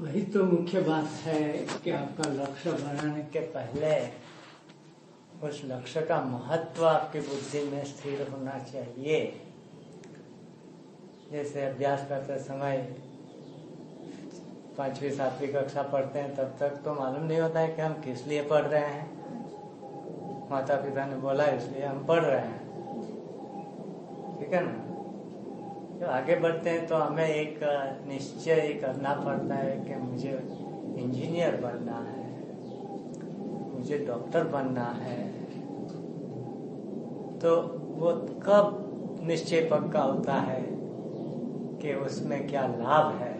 [0.00, 3.94] वही तो मुख्य बात है कि आपका लक्ष्य बनाने के पहले
[5.48, 9.18] उस लक्ष्य का महत्व आपकी बुद्धि में स्थिर होना चाहिए।
[11.32, 12.76] जैसे अभ्यास करते समय
[14.78, 18.26] पांचवी, सातवीं कक्षा पढ़ते हैं, तब तक तो मालूम नहीं होता है कि हम किस
[18.26, 22.58] लिए पढ़ रहे हैं। माता पिता ने बोला, इसलिए हम पढ़ रहे हैं।
[24.38, 24.87] ठीक है ना?
[26.06, 27.58] आगे बढ़ते हैं तो हमें एक
[28.08, 30.30] निश्चय करना पड़ता है कि मुझे
[30.98, 32.26] इंजीनियर बनना है,
[33.74, 35.26] मुझे डॉक्टर बनना है।
[37.38, 37.56] तो
[37.96, 38.12] वो
[38.46, 40.60] कब निश्चय पक्का होता है
[41.82, 43.36] कि उसमें क्या लाभ है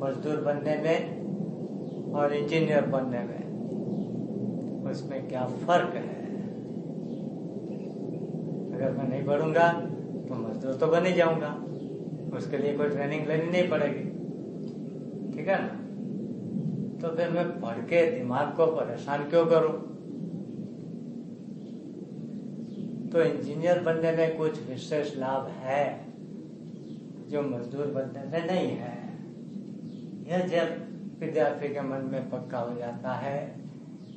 [0.00, 3.42] मजदूर बनने में और इंजीनियर बनने में?
[4.90, 6.22] उसमें क्या फ़र्क है?
[8.74, 9.72] अगर मैं नहीं पढ़ूँगा
[10.34, 11.50] तो मजदूर तो बन जाऊँगा।
[12.36, 14.04] उसके लिए कोई ट्रेनिंग लेनी नहीं पड़ेगी।
[15.32, 15.80] ठीक है ना?
[16.98, 19.72] तो फिर मैं पढ़ के दिमाग को परेशान क्यों करूँ?
[23.10, 26.06] तो इंजीनियर बनने में कुछ विशेष लाभ है,
[27.28, 28.96] जो मजदूर बनने में नहीं है।
[30.30, 33.56] यह जब विद्यार्थी के मन में पक्का हो जाता है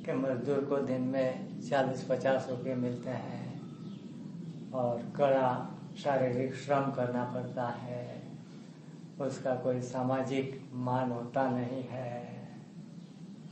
[0.06, 3.62] कि मजदूर को दिन में चालीस पचास रुपये मिलते हैं
[4.72, 8.22] और कड़ा शारीरिक श्रम करना पड़ता है।
[9.22, 12.28] उसका कोई सामाजिक मान होता नहीं है।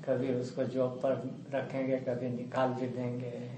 [0.10, 3.52] कभी उसको जॉब पर रखेंगे, कभी निकाल भी देंगे।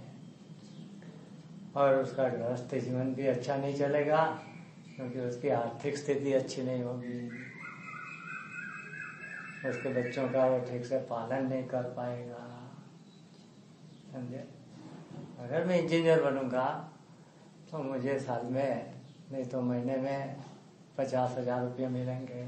[1.76, 4.40] और उसका गृहस्थ जीवन भी अच्छा नहीं चलेगा,
[4.96, 7.28] क्योंकि उसकी आर्थिक स्थिति अच्छी नहीं होगी।
[9.70, 12.72] उसके बच्चों का वो ठीक से पालन नहीं कर पाएगा।
[14.14, 14.48] समझे?
[15.40, 16.92] अगर मैं इंजीनियर बनूँगा
[17.72, 18.94] तो मुझे साल में,
[19.32, 20.36] नहीं तो महीने में
[20.98, 22.46] पचास हज़ार रुपये मिलेंगे।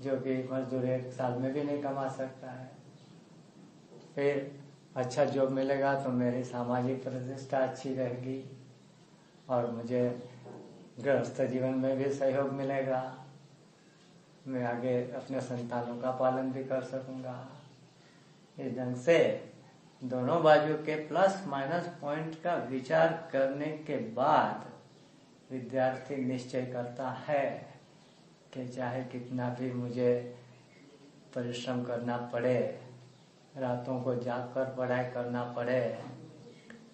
[0.00, 2.70] जो कि मजदूर एक साल में भी नहीं कमा सकता है।
[4.14, 4.50] फिर
[4.96, 8.42] अच्छा जॉब मिलेगा तो मेरी सामाजिक प्रतिष्ठा अच्छी रहेगी
[9.48, 10.02] और मुझे
[11.00, 13.02] गृहस्थ जीवन में भी सहयोग मिलेगा।
[14.46, 17.36] मैं आगे अपने संतानों का पालन भी कर सकूँगा।
[18.58, 19.18] इस ढंग से
[20.04, 24.66] दोनों बाजू के प्लस माइनस पॉइंट का विचार करने के बाद
[25.52, 27.66] विद्यार्थी निश्चय करता है
[28.54, 30.36] कि चाहे कितना भी मुझे
[31.34, 32.80] परिश्रम करना पड़े,
[33.56, 35.98] रातों को जागकर पढ़ाई करना पड़े,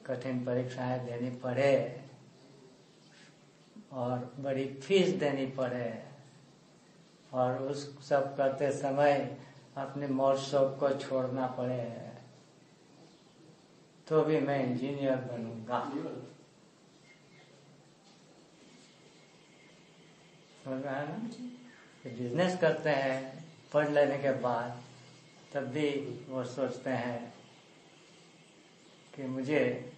[0.06, 2.04] कठिन परीक्षाएँ देनी पड़े,
[3.93, 6.03] और बड़ी फ़ीस देनी पड़े,
[7.32, 9.37] और उस सब करते समय
[9.76, 12.13] अपने शौक को छोड़ना पड़े।
[14.09, 15.78] तो भी मैं इंजीनियर बनूँगा
[22.04, 24.82] बिज़नेस करते हैं पढ़ लेने के बाद,
[25.53, 25.91] तब भी
[26.28, 27.34] वो सोचते हैं
[29.16, 29.93] कि मुझे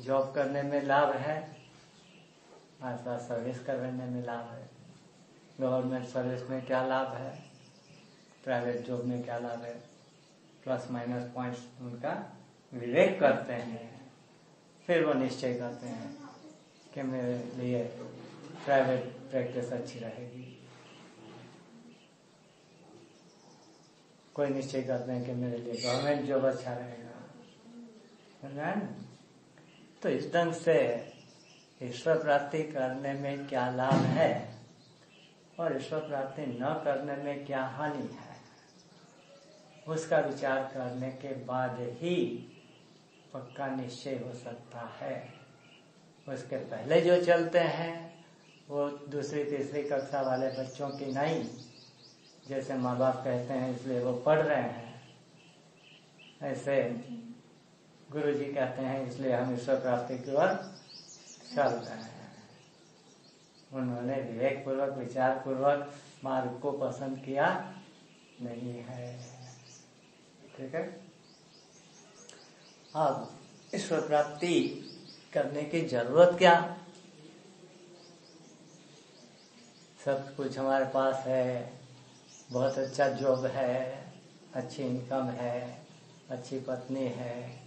[0.00, 1.54] जॉब करने में लाभ है
[2.82, 4.70] साथ सर्विस करने में लाभ है।
[5.60, 7.44] गवर्नमेंट सर्विस में क्या लाभ है?
[8.44, 9.93] प्राइवेट जॉब में क्या लाभ है?
[10.64, 12.12] प्लस माइनस पॉइंट्स उनका
[12.72, 14.10] विवेक करते हैं।
[14.86, 16.10] फिर वो निश्चय करते हैं
[16.94, 17.82] कि मेरे लिए
[18.64, 20.50] प्राइवेट प्रैक्टिस अच्छी रहेगी।
[24.34, 28.70] कोई निश्चय करते हैं कि मेरे लिए गवर्नमेंट जॉब अच्छा रहेगा।
[30.02, 30.76] तो इस ढंग से
[31.80, 34.32] ईश्वर प्राप्ति करने में क्या लाभ है
[35.60, 38.33] और ईश्वर प्राप्ति न करने में क्या हानि है?
[39.88, 42.48] उसका विचार करने के बाद ही
[43.34, 45.34] पक्का निश्चय हो सकता है।
[46.28, 48.24] उसके पहले जो चलते हैं,
[48.68, 51.48] वो दूसरी तीसरी कक्षा वाले बच्चों की नहीं।
[52.48, 55.02] जैसे माँ बाप कहते हैं, इसलिए वो पढ़ रहे हैं।
[56.42, 56.82] ऐसे
[58.12, 60.74] गुरु जी कहते हैं, इसलिए हम ईश्वर प्राप्ति की ओर
[61.54, 62.32] चल रहे हैं।
[63.72, 65.94] उन्होंने विवेक पूर्वक विचार पूर्वक
[66.24, 67.74] मार्ग को पसंद किया
[68.42, 69.33] नहीं है।
[70.56, 71.00] ठीक है?
[72.94, 73.38] अब
[73.74, 74.84] ईश्वर प्राप्ति
[75.32, 76.80] करने की ज़रूरत क्या?
[80.04, 81.72] सब कुछ हमारे पास है।
[82.52, 84.04] बहुत अच्छा जॉब है,
[84.54, 85.86] अच्छी इनकम है,
[86.30, 87.62] अच्छी पत्नी है,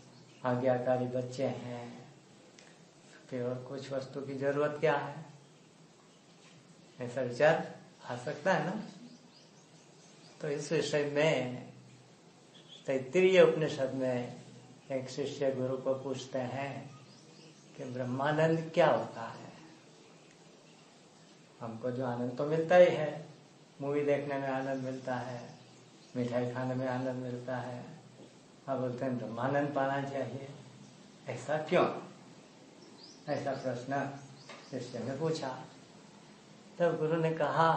[0.46, 2.08] आज्ञाकारी बच्चे हैं।
[3.34, 5.26] और कुछ वस्तु की ज़रूरत क्या है?
[7.00, 7.76] ऐसा विचार
[8.06, 8.84] आ सकता है ना?
[10.42, 11.68] तो इस विषय में
[12.88, 14.42] तैतरीय उपनिषद में
[14.92, 16.92] एक शिष्य गुरु को पूछते हैं
[17.78, 19.52] कि ब्रह्मानंद क्या होता है?
[21.60, 23.26] हमको जो आनंद तो मिलता ही है।
[23.82, 25.50] मूवी देखने में आनंद मिलता है,
[26.16, 27.86] मिठाई खाने में आनंद मिलता है।
[28.68, 30.50] अब बोलते हैं, ब्रह्मानंद पाना चाहिए।
[31.28, 32.02] ऐसा क्यों?
[33.30, 34.20] ऐसा प्रश्न
[34.72, 35.64] शिष्य ने पूछा।
[36.80, 37.74] तब गुरु ने कहा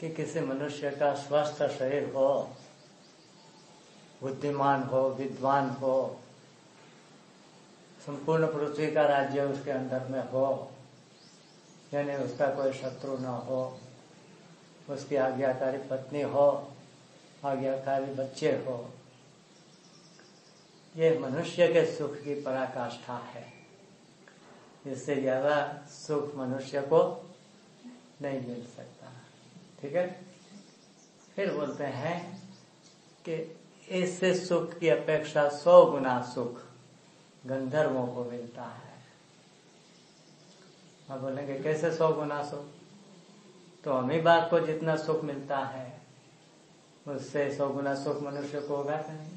[0.00, 2.56] कि किसी मनुष्य का स्वस्थ शरीर हो
[4.22, 6.20] बुद्धिमान हो, विद्वान हो,
[8.06, 10.72] संपूर्ण पृथ्वी का राज्य उसके अंदर में हो,
[11.94, 13.80] यानी उसका कोई शत्रु न हो,
[14.90, 16.72] उसकी आज्ञाकारी पत्नी हो,
[17.44, 18.90] आज्ञाकारी बच्चे हो,
[20.96, 23.52] ये मनुष्य के सुख की पराकाष्ठा है।
[24.86, 27.30] इससे ज़्यादा सुख मनुष्य को
[28.22, 29.12] नहीं मिल सकता।
[29.82, 30.24] ठीक है?
[31.36, 32.42] फिर बोलते हैं
[33.24, 33.59] कि
[33.90, 36.60] इससे सुख की अपेक्षा सौ गुना सुख
[37.46, 38.94] गंधर्वों को मिलता है।
[41.10, 42.66] अब बोलेंगे, कैसे सौ गुना सुख?
[43.84, 46.00] तो अमी बात को जितना सुख मिलता है,
[47.08, 49.30] उससे सौ गुना सुख मनुष्य को होगा नहीं?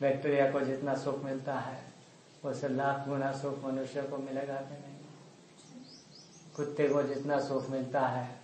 [0.00, 1.84] बैक्टीरिया को जितना सुख मिलता है,
[2.44, 4.98] उससे लाख गुना सुख मनुष्य को मिलेगा कि नहीं?
[6.56, 8.39] कुत्ते को जितना सुख मिलता है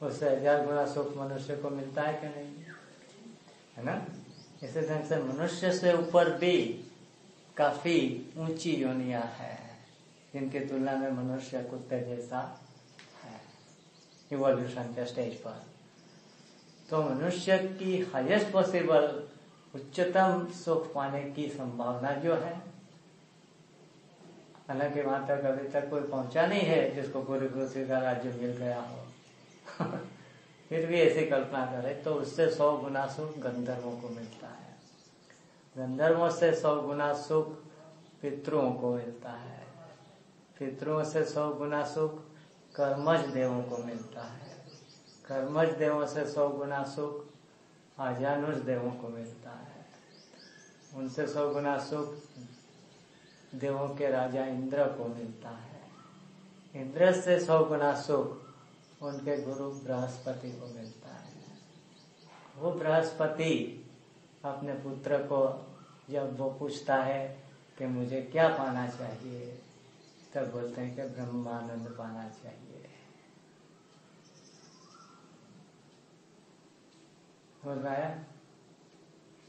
[0.00, 2.64] उससे हज़ार गुना सुख मनुष्य को मिलता है कि नहीं
[3.76, 3.94] है ना
[4.62, 6.56] इसी ढंग से मनुष्य से ऊपर भी
[7.56, 7.98] काफ़ी
[8.38, 9.58] ऊँची योनिया है
[10.32, 12.40] जिनकी तुलना में मनुष्य कुत्ते जैसा
[13.22, 13.40] है
[14.30, 15.62] इवोल्यूशन के स्टेज पर
[16.88, 19.06] तो मनुष्य की हाईएस्ट पॉसिबल
[19.74, 22.54] उच्चतम सुख पाने की संभावना जो है
[24.68, 28.56] हालाँकि वहाँ तक अभी तक कोई पहुँचा नहीं है जिसको पूरी पृथ्वी का राज्य मिल
[28.56, 29.06] गया हो
[30.68, 34.76] फिर भी ऐसी कल्पना करे तो उससे सौ गुना सुख गंधर्वों को मिलता है।
[35.76, 37.46] गंधर्वों से सौ गुना सुख
[38.22, 39.66] पितरों को मिलता है।
[40.58, 42.18] पितरों से सौ गुना सुख
[42.74, 44.56] कर्मज देवों को मिलता है।
[45.26, 47.26] कर्मज देवों से सौ गुना सुख
[48.00, 49.84] आजानुष देवों को मिलता है।
[50.96, 52.14] उनसे सौ गुना सुख
[53.54, 55.80] देवों के राजा इंद्र को मिलता है।
[56.74, 58.49] इंद्र से सौ गुना सुख
[59.02, 61.32] उनके गुरु बृहस्पति को मिलता है।
[62.56, 63.84] वो बृहस्पति
[64.44, 65.66] अपने पुत्र को
[66.10, 67.48] जब वो पूछता है
[67.78, 69.62] कि मुझे क्या पाना चाहिए,
[70.34, 72.88] तब बोलते हैं कि ब्रह्मानंद पाना चाहिए।
[77.64, 78.24] हो गया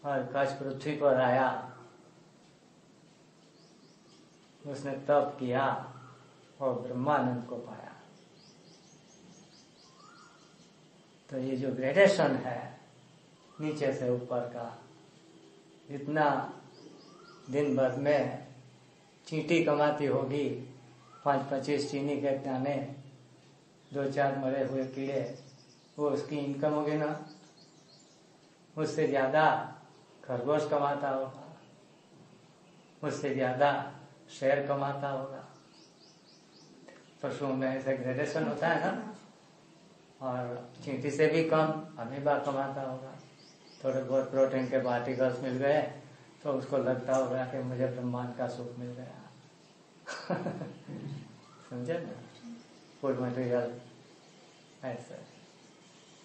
[0.06, 1.77] और कच पृथ्वी पर आया।
[4.68, 5.94] उसने तप किया
[6.62, 7.90] और ब्रह्मानंद को पाया।
[11.31, 12.80] तो ये जो ग्रेडेशन है,
[13.62, 14.81] नीचे से ऊपर का
[15.89, 16.54] जितना
[17.50, 18.48] दिन भर में
[19.28, 20.48] चींटी कमाती होगी
[21.25, 22.75] पाँच पच्चीस चीनी के दाने,
[23.94, 25.38] दो चार मरे हुए कीड़े,
[26.00, 27.25] वो उसकी इनकम होगी ना?
[28.77, 29.45] उससे ज़्यादा
[30.24, 31.48] खरगोश कमाता होगा।
[33.07, 33.72] उससे ज़्यादा
[34.39, 35.48] शेयर कमाता होगा।
[37.24, 39.11] पशुओं में ऐसे ग्रेडेशन होता है ना?
[40.21, 41.68] और चींटी से भी कम
[42.00, 43.18] अमीबा कमाता होगा।
[43.83, 45.81] थोड़े बहुत प्रोटीन के पार्टिकल्स मिल गए
[46.44, 49.29] तो उसको लगता होगा कि मुझे ब्रह्मांड का सुख मिल गया।
[51.69, 52.13] समझे ना?
[53.01, 53.74] फ़ूड मटेरियल
[54.84, 55.17] ऐसे।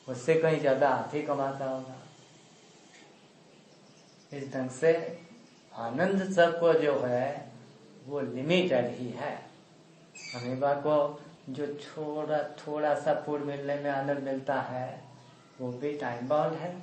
[0.09, 1.97] उससे कहीं ज़्यादा हाथी कमाता होगा।
[4.33, 4.93] इस ढंग से
[5.75, 7.51] आनंद सबको जो है,
[8.07, 9.35] वो लिमिटेड ही है।
[10.35, 15.05] अमीबा को जो थोड़ा थोड़ा सा फ़ूड मिलने में आनंद मिलता है,
[15.61, 16.81] वो भी टाइम बाउंड है।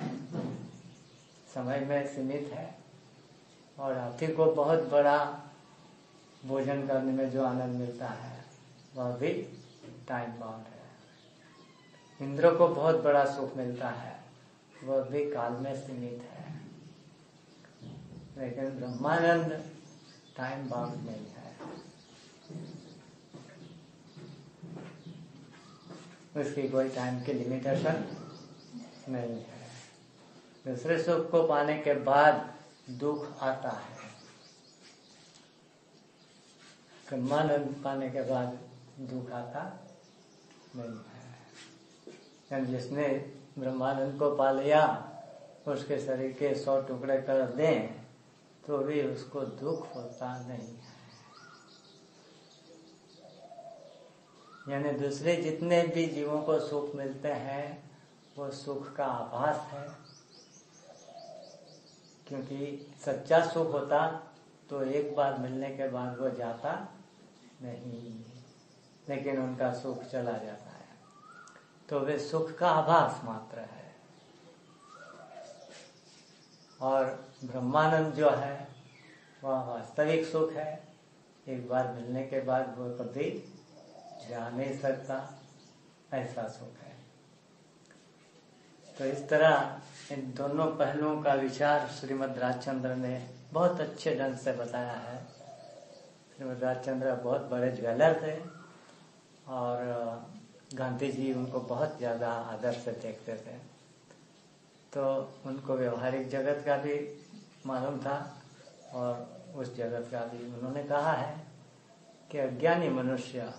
[1.54, 2.74] समय में सीमित है।
[3.78, 5.40] और हाथी को बहुत बड़ा
[6.44, 8.44] भोजन करने में जो आनंद मिलता है,
[8.94, 9.32] वह भी
[10.08, 10.84] टाइम बाउंड है।
[12.20, 14.20] इंद्र को बहुत बड़ा सुख मिलता है,
[14.84, 16.60] वह भी काल में सीमित है।
[18.38, 19.64] लेकिन ब्रह्मानंद
[20.36, 21.33] टाइम बाउंड नहीं है।
[26.36, 28.04] उसकी कोई टाइम की लिमिटेशन
[29.08, 29.62] नहीं है।
[30.66, 32.54] दूसरे सुख को पाने के बाद
[32.90, 34.02] दुख आता है।
[37.08, 38.58] ब्रह्मानंद पाने के बाद
[39.00, 39.62] दुख आता
[40.76, 40.98] नहीं
[42.50, 43.06] है। जिसने
[43.58, 44.82] ब्रह्मानंद को पा लिया,
[45.66, 47.88] उसके शरीर के सौ टुकड़े कर दें
[48.66, 50.93] तो भी उसको दुख होता नहीं है।
[54.68, 57.90] यानी दूसरे जितने भी जीवों को सुख मिलते हैं,
[58.36, 59.88] वो सुख का आभास है।
[62.26, 64.32] क्योंकि सच्चा सुख होता
[64.70, 66.88] तो एक बार मिलने के बाद वो जाता
[67.62, 68.24] नहीं।
[69.08, 70.88] लेकिन उनका सुख चला जाता है।
[71.88, 73.94] तो वे सुख का आभास मात्र है।
[76.80, 78.68] और ब्रह्मानंद जो है,
[79.44, 80.84] वह वास्तविक सुख है।
[81.48, 83.53] एक बार मिलने के बाद वो कभी
[84.28, 85.16] जा नहीं सकता
[86.14, 86.92] ऐसा सुख है
[88.88, 93.16] तो इस तरह इन दोनों पहलुओं का विचार श्रीमद राजचंद्र ने
[93.52, 95.18] बहुत अच्छे ढंग से बताया है।
[96.36, 98.34] श्रीमद राजचंद्र बहुत बड़े ज्वेलर थे
[99.50, 99.82] और
[100.74, 103.56] गांधी जी उनको बहुत ज़्यादा आदर से देखते थे।
[104.92, 105.04] तो
[105.46, 106.96] उनको व्यवहारिक जगत का भी
[107.66, 108.16] मालूम था
[108.94, 111.34] और उस जगत का भी उन्होंने कहा है
[112.30, 113.52] कि अज्ञानी मनुष्य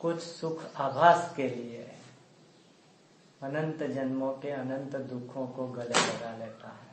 [0.00, 1.92] कुछ सुख आभास के लिए
[3.42, 6.88] अनंत जन्मों के अनंत दुखों को गले लगा लेता है।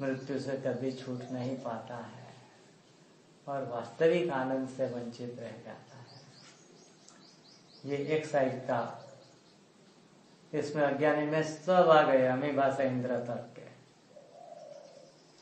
[0.00, 2.34] मृत्यु से कभी छूट नहीं पाता है
[3.48, 6.20] और वास्तविक आनंद से वंचित रह जाता है।
[7.84, 8.80] ये एक साइड का
[10.54, 13.66] इसमें अज्ञानी में सब आ गए अमीबा से इंद्र तक के।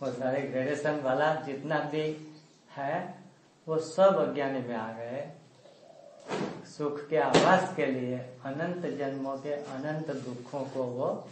[0.00, 2.35] वो सारे ग्रेडेशन वाला जितना भी
[2.71, 3.18] है,
[3.68, 5.33] वो सब अज्ञानी में आ गए।
[6.78, 11.28] सुख के आवास के लिए अनंत जन्मों के अनंत दुखों को वो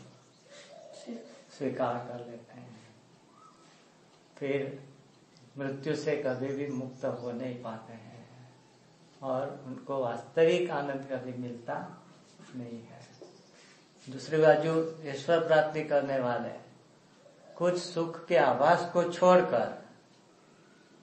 [1.59, 2.81] स्वीकार कर लेते हैं।
[4.39, 4.83] फिर
[5.59, 8.51] मृत्यु से कभी भी मुक्त हो नहीं पाते हैं
[9.23, 11.75] और उनको वास्तविक आनंद कभी मिलता
[12.57, 13.01] नहीं है।
[14.09, 14.73] दूसरी बाजू,
[15.11, 16.55] ईश्वर प्राप्ति करने वाले
[17.57, 19.83] कुछ सुख के आवास को छोड़कर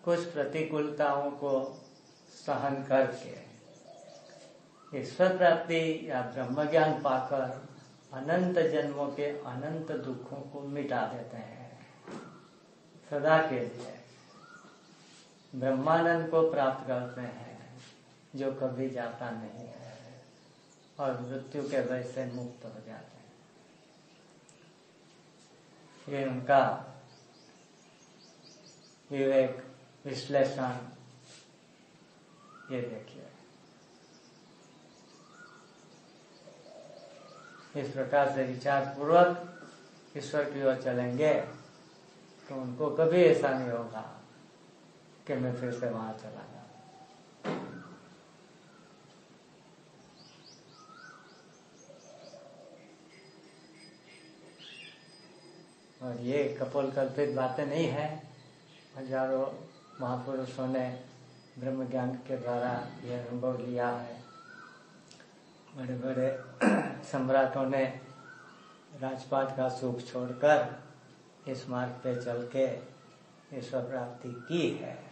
[0.06, 1.54] कुछ प्रतिकूलताओं को
[2.46, 3.49] सहन करके
[4.96, 7.68] ईश्वर प्राप्ति या ब्रह्म ज्ञान पाकर
[8.14, 11.70] अनंत जन्मों के अनंत दुखों को मिटा देते हैं।
[13.10, 13.94] सदा के लिए
[15.56, 17.78] ब्रह्मानंद को प्राप्त करते हैं,
[18.36, 20.24] जो कभी जाता नहीं है
[21.00, 23.34] और मृत्यु के भय से मुक्त हो जाते हैं।
[26.10, 26.64] ये उनका
[29.12, 29.64] विवेक,
[30.06, 30.78] विश्लेषण,
[32.72, 33.26] ये देखिए।
[37.76, 41.34] इस प्रकार से विचार पूर्वक ईश्वर की ओर चलेंगे
[42.50, 44.02] तो उनको कभी ऐसा नहीं होगा
[45.28, 46.58] कि मैं फिर से वहाँ चला जाऊँ।
[56.02, 58.08] और ये कपोल कल्पित बातें नहीं है।
[58.98, 59.46] हज़ारों
[60.02, 60.88] महापुरुषों ने
[61.60, 62.72] ब्रह्म ज्ञान के द्वारा
[63.06, 64.18] यह अनुभव लिया है।
[65.78, 66.40] बड़े बड़े
[67.04, 68.02] सम्राटों ने
[69.02, 70.84] राजपाट का सुख छोड़कर
[71.48, 72.66] इस मार्ग पे चल के
[73.58, 75.10] ईश्वर प्राप्ति की है।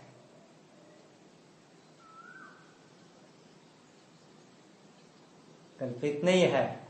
[5.80, 6.88] कल्पित नहीं है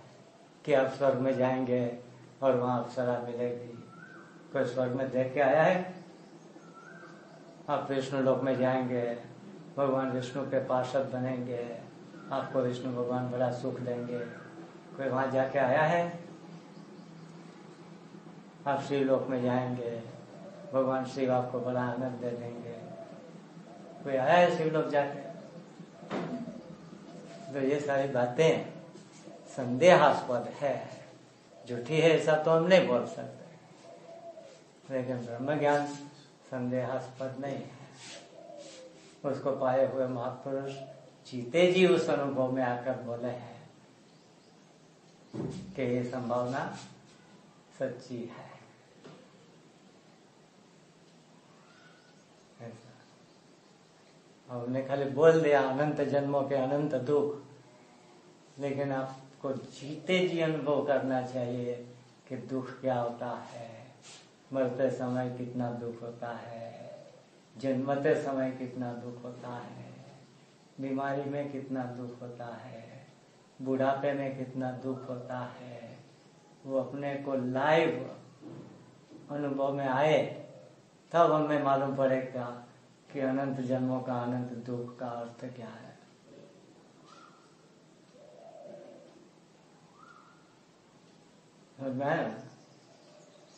[0.66, 2.00] कि आप स्वर्ग में जाएँगे
[2.44, 3.74] और वहाँ अप्सरा मिलेगी।
[4.54, 5.96] कोई स्वर्ग में देख के आया है?
[7.70, 9.20] आप विष्णु लोक में जाएँगे,
[9.78, 11.88] भगवान विष्णु के पार्षद बनेंगे।
[12.32, 14.20] आपको विष्णु भगवान बड़ा सुख देंगे।
[14.98, 16.20] कोई वहाँ जाके आया है?
[18.68, 20.04] आप शिवलोक में जाएँगे।
[20.74, 22.70] भगवान शिव आपको बड़ा आनंद दे देंगे।
[24.04, 25.20] कोई आया है शिवलोक जाके?
[27.54, 28.72] तो ये सारी बातें
[29.48, 30.90] संदेहास्पद है।
[31.70, 33.48] झूठी है, ऐसा तो हम नहीं बोल सकते।
[34.94, 35.86] लेकिन ब्रह्म ज्ञान
[36.52, 37.78] संदेहास्पद नहीं है।
[39.26, 40.74] उसको पाए हुए महापुरुष
[41.28, 43.70] जीते जी उस अनुभव में आकर बोले हैं
[45.76, 46.78] कि ये संभावना
[47.80, 48.48] सच्ची है।
[54.50, 57.42] हमने खाली बोल दिया, अनंत जन्मों के अनंत दुख।
[58.60, 61.76] लेकिन आपको जीते जी अनुभव करना चाहिए
[62.30, 63.70] कि दुख क्या होता है।
[64.54, 67.06] मरते समय कितना दुख होता है,
[67.58, 69.87] जन्मते समय कितना दुख होता है।
[70.80, 73.06] बीमारी में कितना दुख होता है,
[73.60, 75.98] बुढ़ापे में कितना दुख होता है,
[76.66, 77.90] वो अपने को लाइव
[79.32, 80.24] अनुभव में आए,
[81.12, 82.46] तब हमें मालूम पड़ेगा
[83.14, 85.96] कि अनंत जन्मों का, अनंत दुख का अर्थ क्या है।
[91.80, 92.28] मैं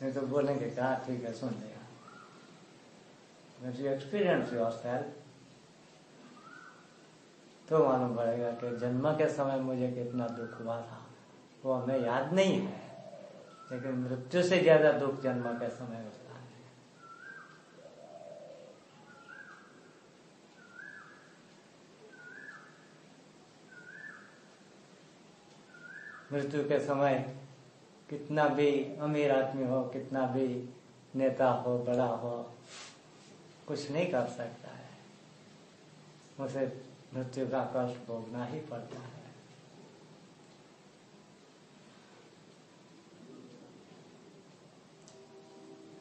[0.02, 1.78] नहीं तो बोलेंगे कहा ठीक है, सुन लिया।
[3.92, 5.06] एक्सपीरियंस योर सेल्फ
[7.70, 10.98] तो मालूम पड़ेगा कि जन्म के समय मुझे कितना दुख हुआ था।
[11.64, 12.80] वो हमें याद नहीं है,
[13.72, 16.48] लेकिन मृत्यु से ज़्यादा दुख जन्म के समय होता है।
[26.32, 27.18] मृत्यु के समय
[28.10, 30.48] कितना भी अमीर आदमी हो, कितना भी
[31.16, 32.36] नेता हो, बड़ा हो,
[33.66, 34.88] कुछ नहीं कर सकता है।
[36.40, 39.20] उसे मृत्यु का कष्ट भोगना ही पड़ता है।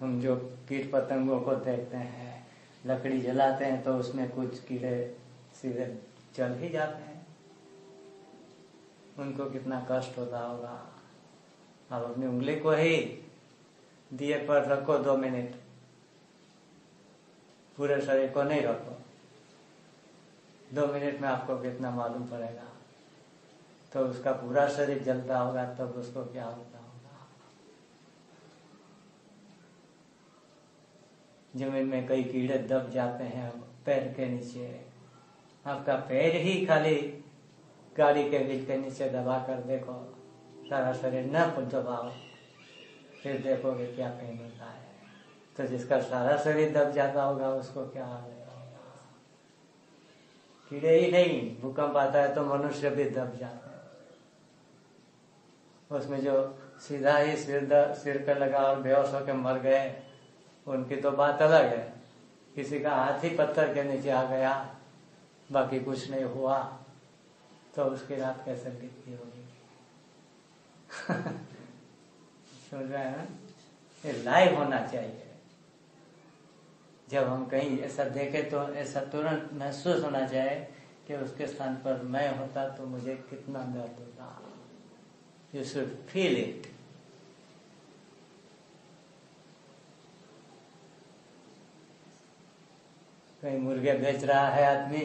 [0.01, 2.47] हम जो कीट पतंगों को देखते हैं,
[2.85, 5.17] लकड़ी जलाते हैं तो उसमें कुछ कीड़े
[5.61, 6.01] सीधे
[6.35, 7.27] चल ही जाते हैं।
[9.19, 10.87] उनको कितना कष्ट होता होगा।
[11.91, 12.95] आप अपनी उंगली को ही
[14.13, 15.55] दिए पर रखो दो मिनट।
[17.77, 19.08] पूरे शरीर को नहीं रखो।
[20.73, 22.67] दो मिनट में आपको कितना मालूम पड़ेगा।
[23.93, 27.27] तो उसका पूरा शरीर जलता होगा, तब उसको क्या होता होगा?
[31.55, 33.51] ज़मीन में कई कीड़े दब जाते हैं
[33.85, 34.85] पैर के नीचे।
[35.65, 36.95] आपका पैर ही खाली
[37.97, 40.17] गाड़ी के बीच के नीचे दबा कर देखो।
[40.69, 42.11] सारा शरीर न दबाओ।
[43.23, 44.89] फिर देखोगे क्या पेन होता है।
[45.57, 48.38] तो जिसका सारा शरीर दब जाता होगा, उसको क्या होगा
[50.69, 53.79] कीड़े ही नहीं, भूकंप आता है तो मनुष्य भी दब जाता है।
[55.99, 60.03] उसमें जो सीधा ही सिर सिर पे लगा और बेहोश होकर मर गए,
[60.67, 61.93] उनकी तो बात अलग है।
[62.55, 64.75] किसी का हाथ ही पत्थर के नीचे आ गया,
[65.51, 66.77] बाकी कुछ नहीं हुआ
[67.75, 69.45] तो उसकी रात कैसे बीतती होगी?
[72.71, 73.39] समझ रहे हैं
[74.05, 75.28] ये लाइव होना चाहिए।
[77.11, 80.67] जब हम कहीं ऐसा देखें तो ऐसा तुरंत महसूस होना चाहिए
[81.07, 84.41] कि उसके स्थान पर मैं होता तो मुझे कितना दर्द होता।
[85.55, 86.67] यू शुड फील इट
[93.43, 95.01] कहीं मुर्गे बेच रहा है आदमी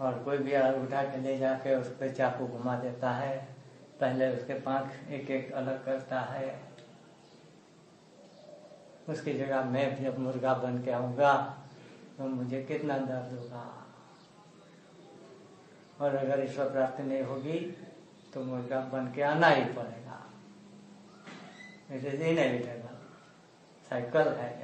[0.00, 3.36] और कोई भी उठा के ले जाके उस पर चाकू घुमा देता है।
[4.00, 6.63] पहले उसके पांख एक एक अलग करता है।
[9.08, 11.34] उसकी जगह मैं भी अब मुर्गा बन के आऊँगा।
[12.18, 13.64] तो मुझे कितना दर्द होगा।
[16.00, 17.58] और अगर ईश्वर प्राप्ति नहीं होगी
[18.34, 20.20] तो मुर्गा बन के आना ही पड़ेगा।
[21.90, 22.60] ऐसे ही नहीं
[23.90, 24.62] साइकिल है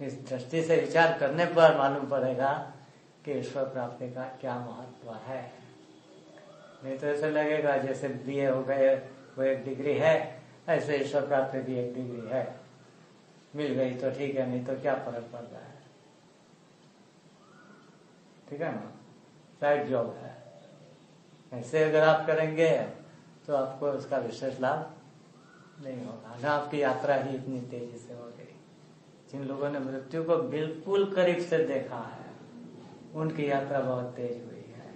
[0.00, 2.50] इस दृष्टि से विचार करने पर मालूम पड़ेगा
[3.24, 5.42] कि ईश्वर प्राप्ति का क्या महत्व है?
[6.84, 8.94] नहीं तो ऐसे लगेगा जैसे बीए हो गए
[9.36, 12.44] वो एक डिग्री है, ऐसे ईश्वर प्राप्ति भी एक डिग्री है।
[13.56, 15.80] मिल गई तो ठीक है, नहीं तो क्या फ़र्क पड़ रहा है?
[18.50, 18.90] ठीक है ना?
[19.60, 20.30] साइड जॉब है।
[21.52, 22.70] ऐसे अगर आप करेंगे
[23.46, 24.90] तो आपको उसका विशेष लाभ
[25.84, 28.54] नहीं होगा। ना आपकी यात्रा ही इतनी तेज़ी से हो गई।
[29.32, 32.21] जिन लोगों ने मृत्यु को बिल्कुल करीब से देखा है
[33.14, 34.92] उनकी यात्रा बहुत तेज हुई है।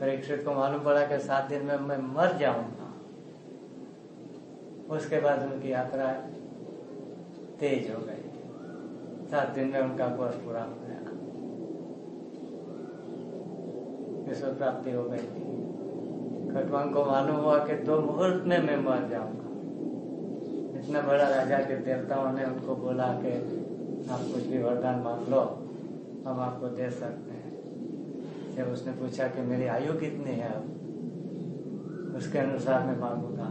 [0.00, 2.92] परीक्षित को मालूम पड़ा कि सात दिन में मैं मर जाऊँगा।
[4.94, 6.12] उसके बाद उनकी यात्रा
[7.60, 8.30] तेज हो गई।
[9.30, 11.00] सात दिन में उनका कोर्स पूरा हो गया।
[14.28, 15.54] विश्व प्राप्ति हो गई थी।
[16.52, 19.44] खटवांग को मालूम हुआ कि दो मुहूर्त में मैं मर जाऊँगा।
[20.78, 23.63] इतना बड़ा राजा के देवताओं ने उनको बोला कि
[24.10, 25.40] आप कुछ भी वरदान मांग लो,
[26.26, 32.38] हम आपको दे सकते हैं। जब उसने पूछा कि मेरी आयु कितनी है अब उसके
[32.38, 33.44] अनुसार मैं मांगूँगा।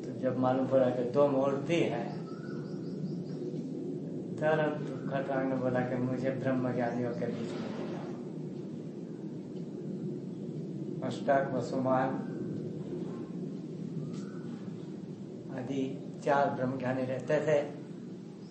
[0.00, 2.26] तो जब मालूम पड़ा कि दो मूर्ति है,
[4.36, 7.74] तुरंत खटवांग ने बोला कि मुझे ब्रह्म ज्ञानियों के बीच में
[11.02, 12.08] अष्टाक वसुमान
[15.58, 17.75] आदि चार ब्रह्म ज्ञानी रहते थे।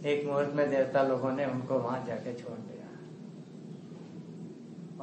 [0.04, 2.88] एक मुहूर्त में देवता लोगों ने उनको वहाँ जाके छोड़ दिया।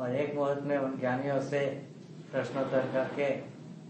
[0.02, 1.60] और एक मुहूर्त में उन ज्ञानियों से
[2.32, 3.26] प्रश्नोत्तर करके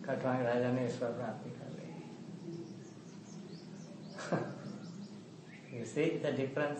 [0.06, 1.68] खटवांग राजा ने ईश्वर प्राप्ति कर
[5.70, 6.78] ली। सी द डिफरेंस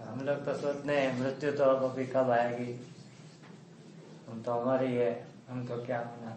[0.00, 2.72] हम लोग तो सोचते हैं, मृत्यु तो अब अभी कब आएगी?
[4.28, 5.10] हम तो हमारी है
[5.48, 6.30] हम तो क्या होना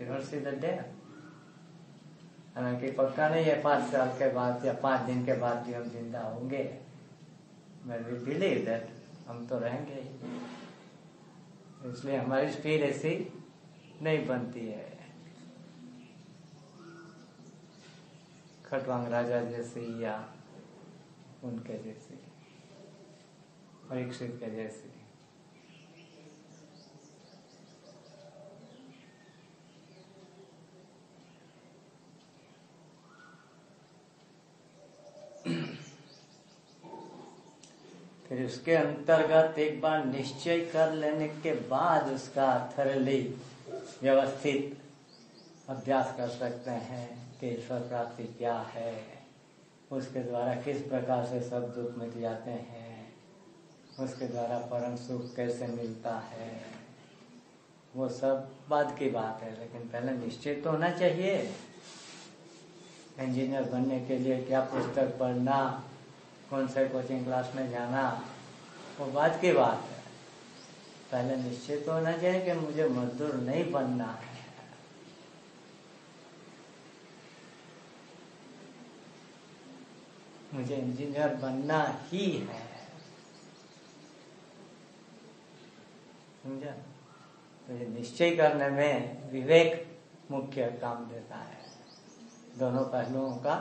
[0.00, 0.99] You don't see the death.
[2.56, 5.84] हालाँकि पक्का नहीं है, पाँच साल के बाद या पाँच दिन के बाद भी हम
[5.90, 6.62] ज़िंदा होंगे।
[7.86, 8.88] मैं भी बिलीव दैट
[9.28, 10.00] हम तो रहेंगे
[11.90, 13.12] इसलिए हमारी स्पीड ऐसी
[14.02, 14.88] नहीं बनती है।
[18.64, 20.14] खटवांग राजा जैसी या
[21.44, 22.14] उनके जैसी,
[23.90, 24.99] परीक्षित के जैसी।
[38.30, 43.20] फिर उसके अंतर्गत एक बार निश्चय कर लेने के बाद उसका थरली
[44.02, 44.76] व्यवस्थित
[45.68, 47.08] अभ्यास कर सकते हैं
[47.40, 48.94] कि ईश्वर प्राप्ति क्या है,
[49.90, 53.12] उसके द्वारा किस प्रकार से सब दुख मिट जाते हैं,
[54.00, 56.52] उसके द्वारा परम सुख कैसे मिलता है,
[57.96, 61.36] वो सब बाद की बात है, लेकिन पहले निश्चित तो होना चाहिए।
[63.20, 65.60] इंजीनियर बनने के लिए क्या पुस्तक पढ़ना
[66.50, 68.26] कौन से कोचिंग क्लास में जाना,
[69.00, 70.00] वो बाद की बात है।
[71.12, 74.30] पहले निश्चित तो होना चाहिए कि मुझे मजदूर नहीं बनना है।
[80.54, 82.68] मुझे इंजीनियर बनना ही है।
[86.42, 86.70] समझा?
[87.68, 91.58] तो ये निश्चय करने में विवेक मुख्य काम देता है।
[92.58, 93.54] दोनों पहलुओं का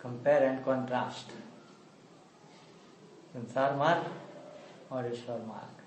[0.00, 1.47] कंपेयर एंड कॉन्ट्रास्ट
[3.38, 5.82] संसार मार्ग और ईश्वर मार्ग।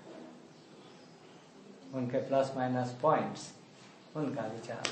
[1.94, 3.42] उनके प्लस माइनस पॉइंट्स
[4.16, 4.86] उनका विचार।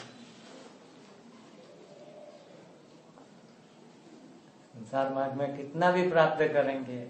[4.74, 7.00] संसार मार्ग में कितना भी प्राप्त करेंगे,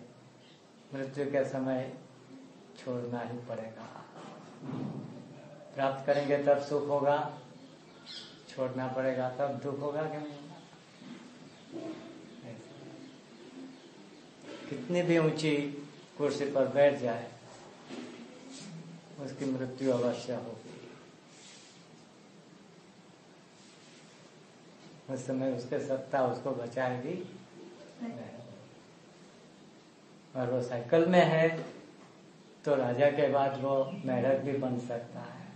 [0.95, 1.93] मृत्यु के समय
[2.79, 3.87] छोड़ना ही पड़ेगा।
[5.75, 7.19] प्राप्त करेंगे तब सुख होगा,
[8.49, 10.39] छोड़ना पड़ेगा तब दुख होगा कि नहीं?
[14.71, 15.55] कितनी भी ऊँची
[16.19, 17.27] कुर्सी पर बैठ जाए,
[19.25, 20.69] उसकी मृत्यु अवश्य होगी।
[25.15, 27.15] उस समय उसके सत्ता उसको बचाएगी
[30.35, 31.49] और वो साइकिल में है
[32.65, 35.49] तो राजा के बाद वो मेढक भी बन सकता है।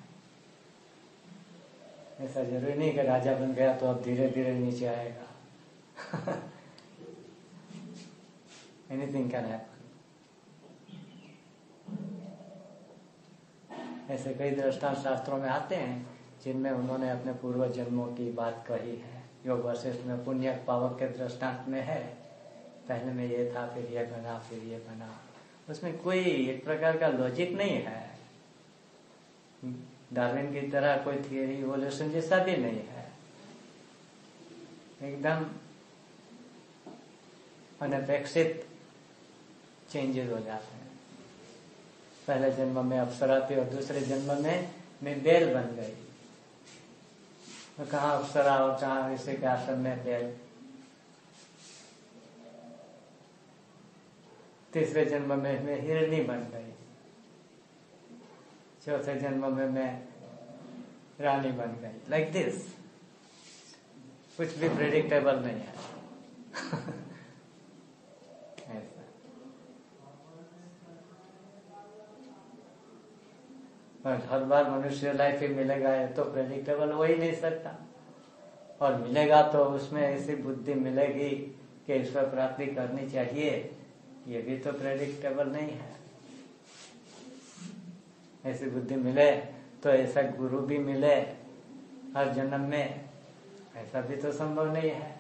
[2.21, 5.27] ऐसा ज़रूरी नहीं कि राजा बन गया तो अब धीरे धीरे नीचे आएगा।
[8.95, 9.73] एनीथिंग कैन हैपन
[14.11, 16.07] ऐसे कई दृष्टांत शास्त्रों में आते हैं,
[16.45, 21.07] जिनमें उन्होंने अपने पूर्व जन्मों की बात कही है। योग वशिष्ठ में पुण्य पावक के
[21.09, 22.03] दृष्टांत में है,
[22.89, 25.21] पहले में ये था, फिर ये बना, फिर ये बना।
[25.71, 28.03] उसमें कोई एक प्रकार का लॉजिक नहीं है।
[30.13, 33.05] डार्विन की तरह कोई थियरी इवोल्यूशन जैसा भी नहीं है।
[35.03, 35.47] एकदम
[37.81, 38.64] अनपेक्षित
[39.95, 40.91] चेंजेस हो जाते हैं।
[42.27, 45.95] पहले जन्म में अप्सरा थी और दूसरे जन्म में मैं बेल बन गई।
[47.77, 50.37] तो कहा, अप्सरा और कहा ऋषि के आश्रम में बेल?
[54.73, 56.73] तीसरे जन्म में मैं हिरणी बन गई।
[58.87, 59.91] चौथे जन्म में मैं
[61.21, 62.71] रानी बन गई। लाइक दिस
[64.37, 65.94] कुछ भी प्रेडिक्टेबल नहीं है।
[74.05, 77.75] और हर बार मनुष्य लाइफ ही मिलेगा तो प्रेडिक्टेबल हो ही नहीं सकता।
[78.81, 81.31] और मिलेगा तो उसमें ऐसी बुद्धि मिलेगी
[81.87, 83.51] कि ईश्वर प्राप्ति करनी चाहिए,
[84.29, 85.93] ये भी तो प्रेडिक्टेबल नहीं है।
[88.45, 89.31] ऐसी बुद्धि मिले
[89.83, 91.15] तो ऐसा गुरु भी मिले
[92.17, 93.01] हर जन्म में,
[93.77, 95.13] ऐसा भी तो संभव नहीं है।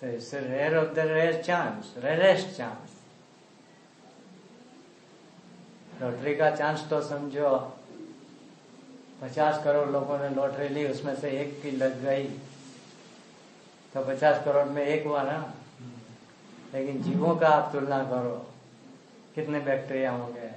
[0.00, 1.88] So it's a rare of the rare chance
[6.00, 7.48] lottery का चांस तो समझो।
[9.22, 12.24] पचास करोड़ लोगों ने लॉटरी ली, उसमें से एक की लग गई।
[13.94, 15.54] तो पचास करोड़ में एक हुआ ना।
[16.74, 18.46] लेकिन जीवों का आप तुलना करो,
[19.34, 20.48] कितने बैक्टीरिया होंगे,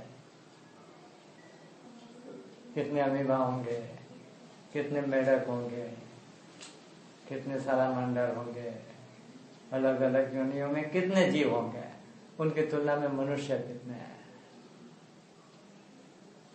[2.75, 3.79] कितने अमीबा होंगे,
[4.73, 5.83] कितने मेढक होंगे,
[7.29, 8.69] कितने सालामंडर होंगे
[9.73, 11.85] अलग अलग योनियों में कितने जीव होंगे,
[12.39, 14.12] उनकी तुलना में मनुष्य कितने हैं।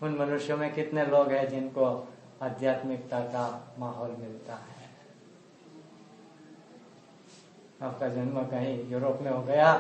[0.03, 1.87] उन मनुष्यों में कितने लोग हैं जिनको
[2.43, 4.87] आध्यात्मिकता का माहौल मिलता है?
[7.83, 9.73] आपका जन्म कहीं यूरोप में हो गया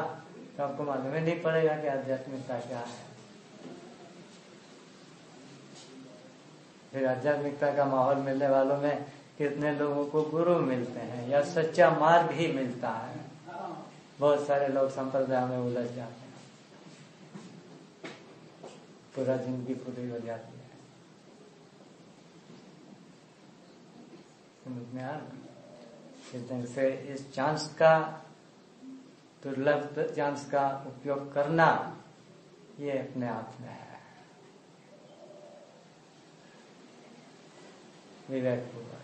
[0.56, 3.06] तो आपको मालूम ही नहीं पड़ेगा कि आध्यात्मिकता क्या है।
[6.92, 9.04] फिर आध्यात्मिकता का माहौल मिलने वालों में
[9.38, 13.20] कितने लोगों को गुरु मिलते हैं या सच्चा मार्ग ही मिलता है?
[14.20, 16.27] बहुत सारे लोग संप्रदाय में उलझ जाते हैं।
[19.18, 20.66] पूरा ज़िंदगी पूरी हो जाती है।
[24.64, 25.16] समझ में आ
[26.34, 27.94] इस ढंग से इस चांस का,
[29.42, 31.66] दुर्लभ चांस का उपयोग करना,
[32.80, 33.98] ये अपने आप में है।
[38.30, 39.02] विवेक पूर्वक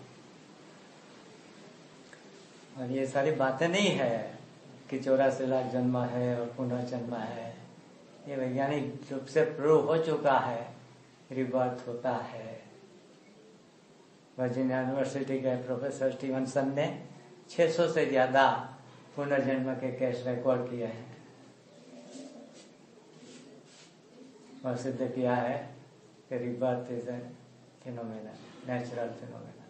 [2.78, 4.38] और ये सारी बातें नहीं है
[4.90, 7.63] कि चौरासी लाख जन्मा है और पुनर्जन्म है।
[8.28, 10.62] ये वैज्ञानिक रूप से प्रूव हो चुका है
[11.32, 12.52] रिबर्थ होता है।
[14.38, 16.86] वर्जीनिया यूनिवर्सिटी के प्रोफेसर स्टीवनसन ने
[17.50, 18.46] 600 से ज़्यादा
[19.16, 21.12] पुनर्जन्म के केस रिकॉर्ड किए हैं।
[24.64, 25.56] और सिद्ध किया है
[26.28, 27.20] कि rebirth is a
[27.82, 28.34] phenomena
[28.68, 29.66] natural phenomena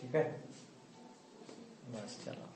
[0.00, 0.24] ठीक है?
[1.92, 2.53] बस चलो